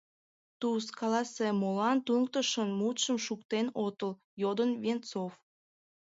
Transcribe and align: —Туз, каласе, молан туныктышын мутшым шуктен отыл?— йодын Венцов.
—Туз, 0.59 0.83
каласе, 0.99 1.47
молан 1.61 1.97
туныктышын 2.05 2.69
мутшым 2.79 3.17
шуктен 3.25 3.65
отыл?— 3.85 4.11
йодын 4.41 4.71
Венцов. 4.83 5.33